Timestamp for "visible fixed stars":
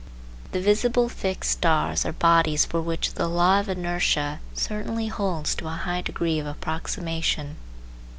0.59-2.07